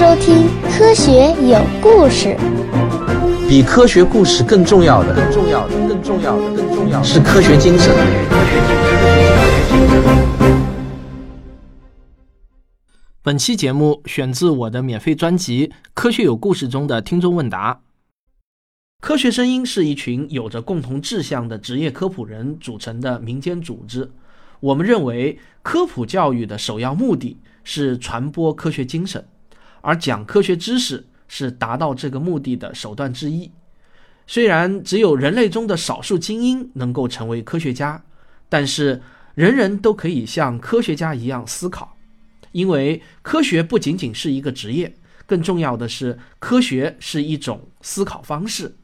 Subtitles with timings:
[0.00, 0.46] 收听
[0.78, 1.12] 《科学
[1.46, 2.28] 有故事》。
[3.46, 7.94] 比科学故事更重要的，更重要的，更重要的，更重要的是科学精神。
[13.20, 17.82] 本期节目选自我的免费专辑《科学有故事》中的听众问答。
[19.02, 24.10] 科学声音是一群有着共同志向的职业科普人组成的民间组织。
[24.60, 29.22] 我们认为，科普教育的首要目的是传播科学精神，
[29.80, 33.50] 而讲科学知识是达到这个目的的手段之一。
[34.26, 38.02] 虽然只有人类中的少数精英能够成为科学家，
[38.48, 39.02] 但是
[39.34, 41.96] 人人都可以像科学家一样思考，
[42.52, 44.94] 因为科学不仅仅是一个职业，
[45.26, 48.76] 更重要的是，科学是一种思考方式。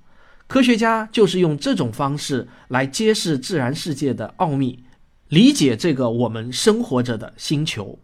[0.48, 4.84] 科学家就是用这种方式来揭示自然世界的奥秘。
[5.28, 7.98] 理解这个我们生活着的星球，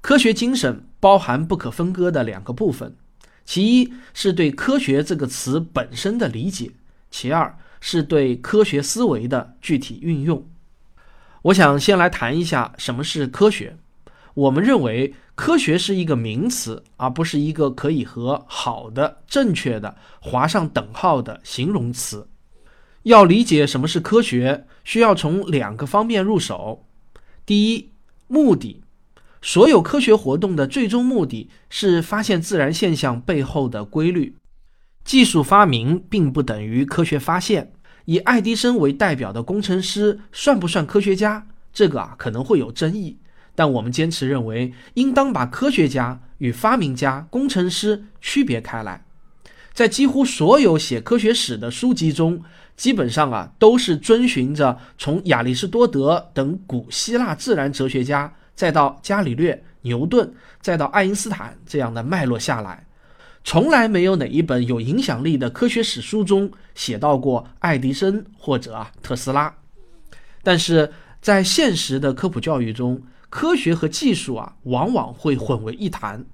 [0.00, 2.94] 科学精神包含不可分割的两个部分，
[3.44, 6.70] 其一是对“科学”这个词本身的理解，
[7.10, 10.46] 其二是对科学思维的具体运用。
[11.42, 13.76] 我想先来谈一下什么是科学。
[14.34, 22.28] 我们认为科学是一个名词，而不是一个可以和好的、正确的划上等号的形容词。
[23.04, 26.84] 要理解什么是科学，需要从两个方面入手。
[27.46, 27.90] 第一，
[28.28, 28.82] 目的，
[29.42, 34.36] 所有科学活动的最终目的是发现自然现象背后的规律。
[35.04, 37.72] 技术发明并不等于科学发现。
[38.06, 41.46] 以爱迪生为代表的工程师算不算科学家？
[41.72, 43.18] 这个啊可能会有争议，
[43.54, 49.04] 但我们坚持认为，应当把科学家与发明家、工程师区别开来。
[49.72, 52.42] 在几乎所有写科学史的书籍中，
[52.76, 62.86] 基本上啊都是遵循着从亚里士多德等古希腊自然哲学家，再到伽利略、牛顿，再到爱因斯坦这样的脉络下来，
[63.42, 69.54] 从来没有哪一本有影响力的科学史书中写到过爱迪生或者啊特斯拉。
[70.42, 76.26] 但是在现实的科普教育中，科学和技术啊往往会混为一谈。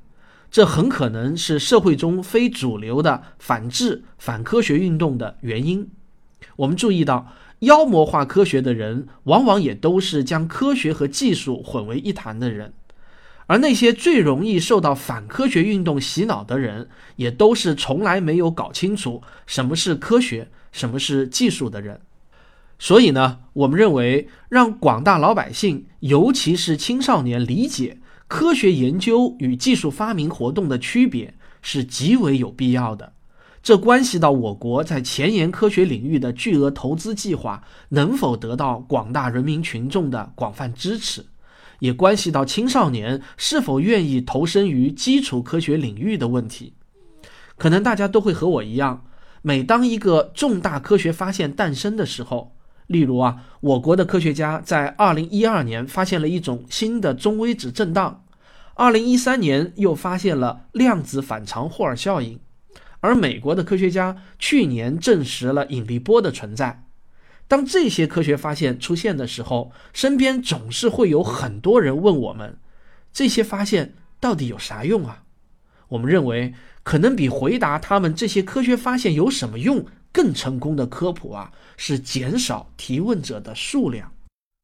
[0.50, 5.88] 这很可能是社会中非主流的反智、反科学运动的原因。
[6.54, 12.70] 我们注意到，妖魔化科学的人，往往也都是将科学和技术混为一谈的人；
[13.46, 22.00] 而那些最容易受到反科学运动洗脑的人，也都是从来没有搞清楚什么是科学、什么是技术的人。
[22.78, 27.98] 所以呢，我们认为，让广大老百姓，尤其是青少年理解。
[28.28, 33.12] 科学研究与技术发明活动的区别是极为有必要的，
[33.66, 41.26] 这关系到我国在前沿科学领域的巨额投资计划能否得到广大人民群众的广泛支持，
[41.80, 46.74] 也关系到青少年是否愿意投身于基础科学领域的问题。
[47.56, 49.04] 可能大家都会和我一样，
[49.42, 52.54] 每当一个重大科学发现诞生的时候，
[52.86, 58.22] 例如啊，我国的科学家在二零一二年发现了一种新的中微子震荡，
[58.74, 62.38] 二零一三年又发现了量子反常霍尔效应，
[63.06, 66.84] 而美国的科学家去年证实了引力波的存在。
[67.46, 72.58] 当这些科学发现出现的时候，身边总是会有很多人问我们：
[73.12, 75.22] 这些发现到底有啥用啊？
[75.88, 76.52] 我们认为，
[76.82, 79.86] 可能比回答他们这些科学发现有什么用。
[80.12, 84.10] 更成功的科普啊，是减少提问者的数量。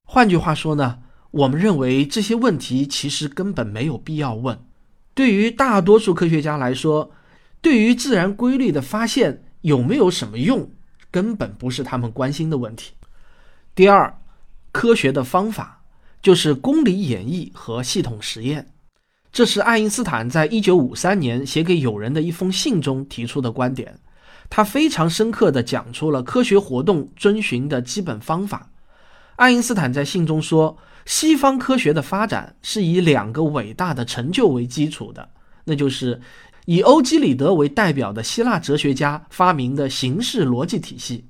[0.08, 4.58] 换句话说呢，我们认为这些问题其实根本没有必要问。
[5.12, 7.10] 对于大多数科学家来说，
[7.62, 10.68] 对于自然规律的发现有没有什么用，
[11.10, 12.92] 根本不是他们关心的问题。
[13.74, 14.18] 第二，
[14.72, 15.82] 科学的方法
[16.20, 18.68] 就是公理演绎和系统实验。
[19.30, 23.98] 这是爱因斯坦在一九五三年写给友人的一封信中提出的观点。
[24.50, 28.70] 他非常深刻地讲出了科学活动遵循的基本方法。
[29.36, 35.26] 爱因斯坦在信中说：“西方科学的发展是以两个伟大的成就为基础的，
[35.64, 36.20] 那就是
[36.66, 41.24] 以欧几里得为代表的希腊哲学家发明的形式逻辑体系，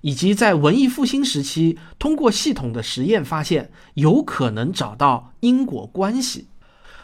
[0.00, 6.48] 以及在文艺复兴时期通过系统的实验发现有可能找到因果关系。”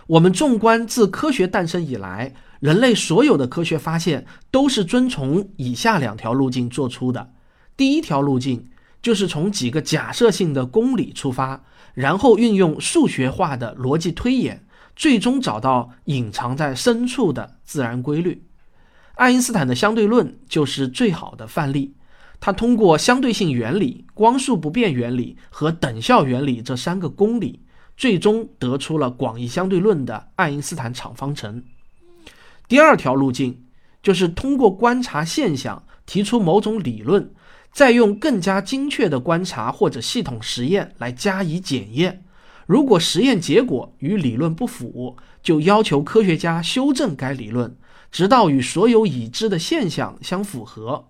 [0.06, 2.34] 我们纵观自科学诞生以来。
[2.60, 7.30] 人类所有的科学发现都是遵从以下两条路径做出的。
[7.76, 8.70] 第一条路径
[9.02, 11.62] 就是从几个假设性的公理出发，
[11.92, 14.63] 然后运用数学化的逻辑推演，
[14.96, 18.44] 最终找到隐藏在深处的自然规律。
[19.14, 21.94] 爱因斯坦的相对论就是最好的范例。
[22.40, 27.60] 他通过相对性原理、光速不变原理和等效原理这三个公理，
[27.96, 31.62] 最终得出了广义相对论的爱因斯坦场方程。
[32.68, 33.64] 第二条路径
[34.02, 37.32] 就是通过观察现象提出某种理论，
[37.72, 42.24] 再用更加精确的观察或者系统实验来加以检验。
[42.66, 47.76] 如果实验结果与理论不符，就要求科学家修正该理论，
[48.10, 51.08] 直到与所有已知的现象相符合。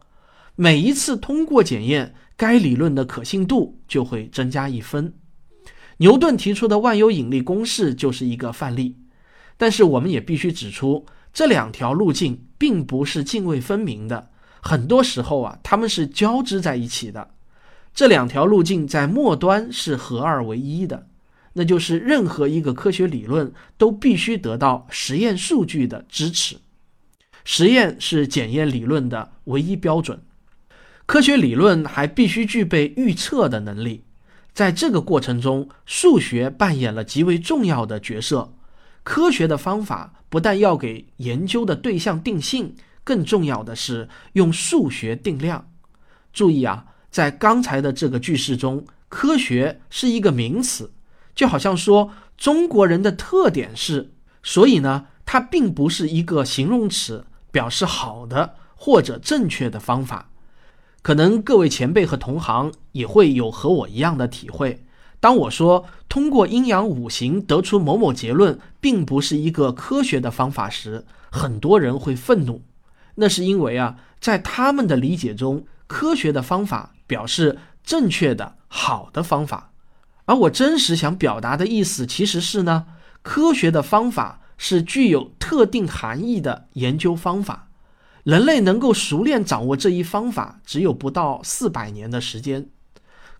[0.56, 5.14] 每一次通过检验，该理论的可信度就会增加一分。
[5.98, 8.96] 牛顿提出的万有引力公式就是一个范例。
[9.56, 14.30] 但是我们也必须指出，这两条路径并不是泾渭分明的，
[14.60, 17.30] 很多时候啊，它们是交织在一起的。
[17.94, 21.06] 这两条路径在末端是合二为一的。
[21.54, 26.56] 那就是任何一个科学理论都必须得到实验数据的支持，
[27.44, 30.20] 实验是检验理论的唯一标准。
[31.06, 34.02] 科学理论还必须具备预测的能力，
[34.52, 38.52] 在这个过程中，数学扮演了极为重要的角色。
[39.02, 42.74] 科学的方法不但要给研究的对象定性，
[43.04, 45.70] 更重要的是用数学定量。
[46.32, 50.90] 注意啊，在刚才的这个句式中，科学是一个名词。
[51.34, 60.30] 就好像说中国人的特点是，所以呢，它并不是一个形容词，表示好的或者正确的方法。
[61.02, 64.86] 可能各位前辈和同行也会有和我一样的体会。
[65.20, 72.62] 当我说通过阴阳五行得出某某结论，并不是一个科学的方法时，很多人会愤怒。
[73.16, 79.72] 那是因为啊，在他们的理解中，科学的方法表示正确的、好的方法。
[80.26, 82.86] 而我真实想表达的意思其实是呢，
[83.22, 87.68] 科学的方法是具有特定含义的研究方法，
[88.22, 92.68] 人类能够熟练掌握这一方法，只有不到四百年的时间。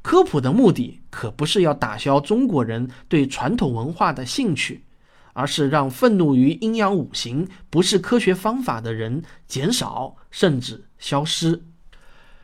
[0.02, 4.84] 科普的目的可不是要打消中国人对传统文化的兴趣，
[5.32, 11.62] 而是让愤怒于阴阳五行不是科学方法的人减少甚至消失。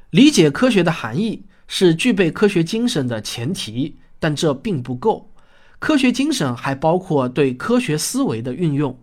[0.08, 3.98] 理解科学的含义是具备科学精神的前提。
[4.20, 5.32] 但这并不够，
[5.81, 8.96] 科学精神还包括对科学思维的运用。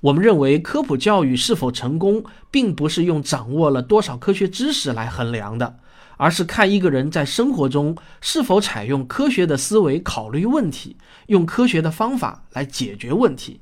[0.00, 2.22] 我们认为，科普教育是否成功，
[2.52, 5.78] 并不是用掌握了多少科学知识来衡量的，
[6.18, 13.60] 而是看一个人在生活中是否采用科学的思维考虑问题，用科学的方法来解决问题。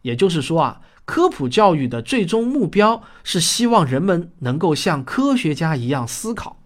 [0.00, 6.62] 也就是说啊，科普教育的最终目标是希望人们能够像科学家一样思考。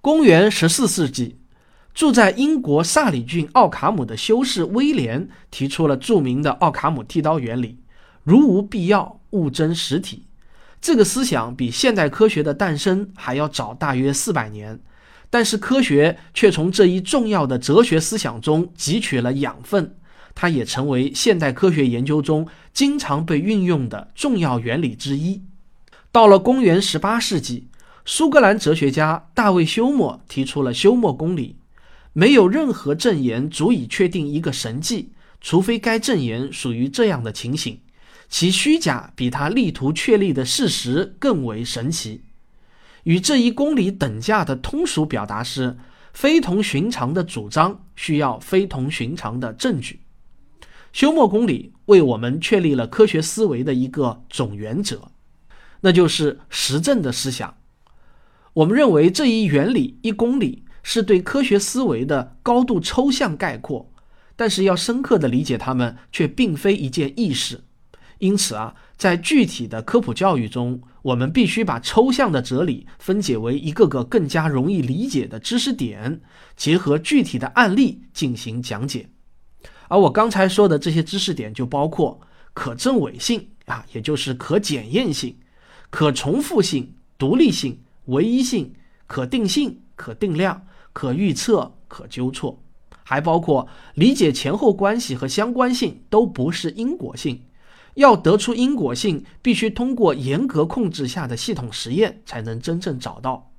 [0.00, 1.40] 公元十四世纪。
[1.96, 7.78] 住在英国萨里郡奥卡姆的修士威廉提出了著名的奥卡姆剃刀原理：
[8.22, 10.24] 如无必要，勿增实体。
[10.78, 14.78] 这个思想比现代科学的诞生还要早大约四百年，
[15.30, 19.96] 但是科学却从这一重要的哲学思想中汲取了养分，
[20.34, 25.40] 它也成为现代科学研究中经常被运用的重要原理之一。
[26.12, 27.68] 到了公元十八世纪，
[28.04, 31.56] 苏格兰哲学家大卫休谟提出了休谟公理。
[32.18, 37.78] 没有任何证言足以确定一个神迹，除非该证言属于这样的情形，
[38.30, 42.22] 其虚假比他力图确立的事实更为神奇。
[43.02, 45.76] 与这一公理等价的通俗表达是：
[46.14, 50.00] 非同寻常的主张需要非同寻常的证据。
[50.94, 55.10] 休谟公理为我们确立了科学思维的一个总原则，
[55.82, 57.58] 那就是实证的思想。
[58.54, 60.62] 我们认为这一原理一公理。
[60.88, 63.90] 是对科学思维的高度抽象概括，
[64.36, 67.64] 但是要深刻的理解它们却并非一件易事。
[68.18, 76.20] 因此啊，在具体的科普教育中，我们必须把抽象的哲理分解为一个个更加容易理解的知识点，
[76.54, 79.08] 结合具体的案例进行讲解。
[79.88, 82.20] 而我刚才说的这些知识点就包括
[82.54, 85.36] 可证伪性啊，也就是可检验性、
[85.90, 88.72] 可重复性、独立性、唯一性、
[89.08, 90.62] 可定性、可定量。
[90.96, 92.58] 可预测、可纠错，
[93.02, 97.42] 还包括理解前后关系和相关性，都不是因果性。
[97.96, 103.50] 要得出因果性，必须通过严格控制下的系统实验才能真正找到。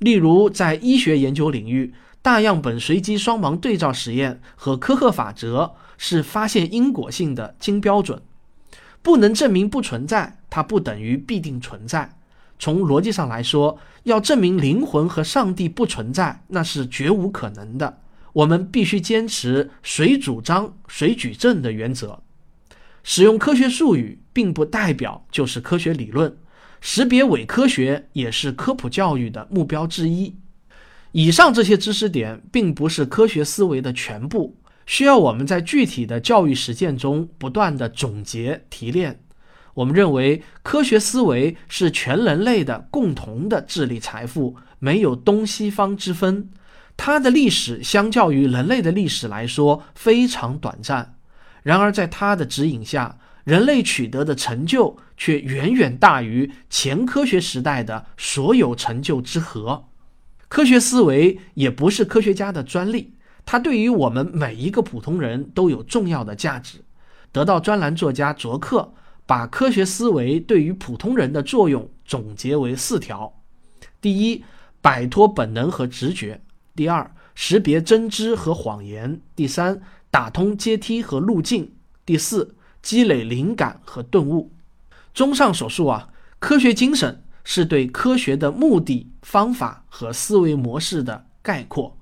[0.00, 8.20] 例如，在医学研究领域，大样本随机双盲对照实验和科赫法则是发现因果性的金标准。
[9.00, 12.18] 不能证明不存在，它不等于必定存在。
[12.64, 17.98] 从逻辑上来说，要证明灵魂和上帝不存在，那是绝无可能的。
[18.32, 22.22] 我们必须坚持“谁主张谁举证”的原则。
[23.02, 26.34] 使用科学术语，并不代表就是科学理论。
[26.80, 30.34] 识别伪科学也是科普教育的目标之一。
[31.12, 34.56] 以上这些知识点，并不是科学思维的全部，
[34.86, 39.20] 需要我们在具体的教育实践中不断的总结提炼。
[39.74, 46.50] 我们认为，科学思维是全人类的共同的智力财富，没有东西方之分。
[46.96, 51.16] 它的历史相较于人类的历史来说非常短暂，
[51.64, 59.86] 然而在它的指引下，人类取得的成就却远远大于前科学时代的所有成就之和。
[60.48, 63.14] 科学思维也不是科学家的专利，
[63.44, 66.84] 它对于我们每一个普通人都有重要的价值。
[67.32, 68.94] 得到专栏作家卓克
[69.26, 73.32] 把科学思维对于普通人的作用总结为四条：
[74.00, 74.44] 第一，
[74.80, 76.42] 摆脱本能和直觉。
[76.76, 81.66] 第二，识别真知和谎言；第三，打通阶梯和路径；
[82.04, 84.52] 第四，积累灵感和顿悟。
[85.14, 91.96] 综上所述啊，科学精神是对科学的目的、方法和思维模式的概括，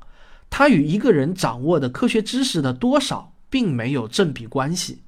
[0.51, 5.03] 它与一个人掌握的科学知识的多少并没有正比关系。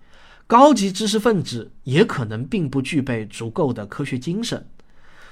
[0.55, 4.65] 高级知识分子也可能并不具备足够的科学精神，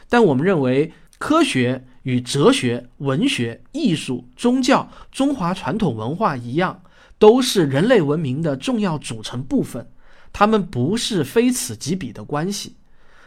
[0.09, 0.93] 但我们认为。
[1.17, 6.83] 科学与哲学、文学、艺术、宗教、中华传统文化一样，
[7.17, 9.89] 都是人类文明的重要组成部分。
[10.33, 12.75] 它们不是非此即彼的关系。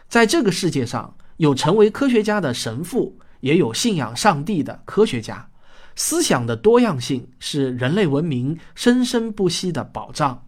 [0.10, 5.48] 在这个世界上，有成为科学家的神父，也有信仰上帝的科学家。
[5.96, 10.46] 思想的多样性是人类文明生生不息的保障。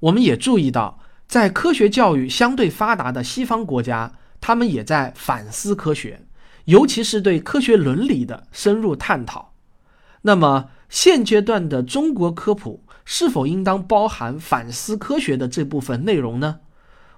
[0.00, 6.22] 我们也注意到，在科学教育相对发达的西方国家，他们也在反思科学。
[6.66, 9.54] 尤其是对科学伦理的深入探讨。
[10.22, 16.60] 那么，现阶段的中国科普是否应当包含反思科学的这部分内容呢？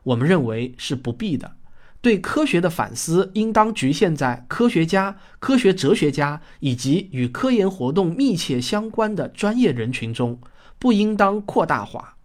[0.05, 1.53] 我们认为是不必的。
[2.01, 10.41] 对科学的反思应当局限在科学家、科学哲学家以及与科研活动密切相关的专业人群中，
[10.79, 12.17] 不应当扩大化。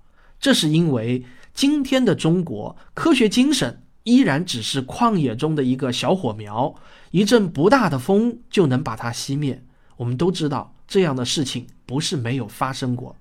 [0.45, 1.25] 这是因为
[1.55, 3.81] 今天的中国科学精神。
[4.03, 6.75] 依然只是旷野中的一个小火苗，
[7.09, 9.63] 一阵不大的风就能把它熄灭。
[9.97, 13.15] 我们都知道这样的事情不是没有发生过。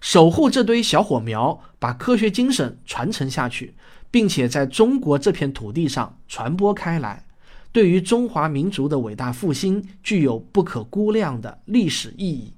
[0.00, 3.74] 守护这堆小火苗，把科学精神传承下去，
[4.08, 7.24] 并且在中国这片土地上传播开来，
[7.72, 12.54] 对于中华民族的伟大复兴具有不可估量的历史意义。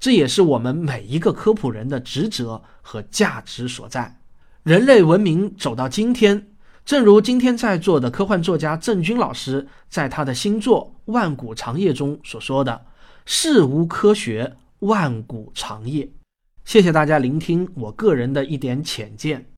[0.00, 4.18] 这也是我们每一个科普人的职责和价值所在。
[4.62, 6.48] 人类文明走到今天。
[6.82, 12.86] 正如今天在座的科幻作家郑钧老师在他的新作《万古长夜》中所说的
[13.26, 16.08] ：“事无科学，万古长夜。”
[16.64, 19.49] 谢谢大家聆听我个人的一点浅见。